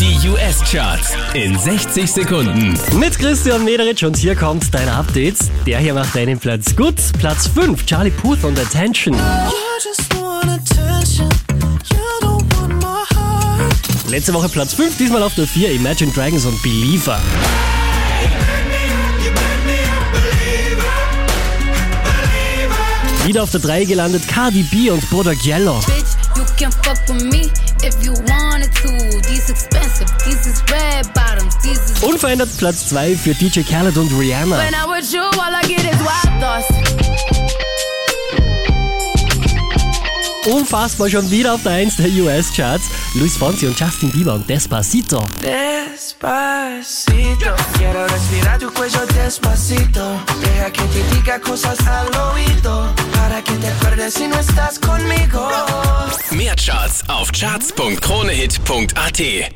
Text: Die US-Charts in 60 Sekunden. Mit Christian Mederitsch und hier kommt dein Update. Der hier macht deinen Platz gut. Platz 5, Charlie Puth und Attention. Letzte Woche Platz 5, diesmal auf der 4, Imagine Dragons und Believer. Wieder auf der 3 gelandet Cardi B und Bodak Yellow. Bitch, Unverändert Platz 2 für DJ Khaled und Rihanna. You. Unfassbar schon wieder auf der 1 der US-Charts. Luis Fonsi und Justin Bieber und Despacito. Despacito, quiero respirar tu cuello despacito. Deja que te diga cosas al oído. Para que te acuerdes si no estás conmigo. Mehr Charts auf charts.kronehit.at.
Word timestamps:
Die 0.00 0.28
US-Charts 0.30 1.12
in 1.34 1.58
60 1.58 2.10
Sekunden. 2.10 2.74
Mit 2.98 3.18
Christian 3.18 3.66
Mederitsch 3.66 4.02
und 4.02 4.16
hier 4.16 4.34
kommt 4.34 4.72
dein 4.72 4.88
Update. 4.88 5.36
Der 5.66 5.78
hier 5.78 5.92
macht 5.92 6.16
deinen 6.16 6.38
Platz 6.38 6.74
gut. 6.74 6.94
Platz 7.18 7.46
5, 7.48 7.84
Charlie 7.84 8.10
Puth 8.10 8.42
und 8.44 8.58
Attention. 8.58 9.14
Letzte 14.08 14.32
Woche 14.32 14.48
Platz 14.48 14.72
5, 14.72 14.96
diesmal 14.96 15.22
auf 15.22 15.34
der 15.34 15.46
4, 15.46 15.72
Imagine 15.72 16.10
Dragons 16.12 16.46
und 16.46 16.62
Believer. 16.62 17.20
Wieder 23.26 23.42
auf 23.42 23.50
der 23.50 23.60
3 23.60 23.84
gelandet 23.84 24.26
Cardi 24.26 24.62
B 24.62 24.90
und 24.90 25.08
Bodak 25.10 25.44
Yellow. 25.44 25.78
Bitch, 25.80 26.16
Unverändert 32.02 32.48
Platz 32.56 32.88
2 32.88 33.16
für 33.16 33.34
DJ 33.34 33.60
Khaled 33.60 33.98
und 33.98 34.10
Rihanna. 34.18 34.58
You. 35.10 35.20
Unfassbar 40.46 41.10
schon 41.10 41.30
wieder 41.30 41.54
auf 41.54 41.62
der 41.62 41.72
1 41.72 41.96
der 41.96 42.06
US-Charts. 42.06 42.84
Luis 43.14 43.36
Fonsi 43.36 43.66
und 43.66 43.78
Justin 43.78 44.10
Bieber 44.10 44.32
und 44.34 44.48
Despacito. 44.48 45.22
Despacito, 45.42 47.54
quiero 47.76 48.06
respirar 48.06 48.58
tu 48.58 48.70
cuello 48.70 49.00
despacito. 49.14 50.18
Deja 50.40 50.70
que 50.70 50.82
te 50.84 51.02
diga 51.14 51.38
cosas 51.40 51.78
al 51.86 52.08
oído. 52.32 52.94
Para 53.12 53.42
que 53.42 53.52
te 53.52 53.68
acuerdes 53.68 54.14
si 54.14 54.26
no 54.26 54.38
estás 54.38 54.78
conmigo. 54.78 55.50
Mehr 56.30 56.56
Charts 56.56 57.02
auf 57.08 57.30
charts.kronehit.at. 57.32 59.52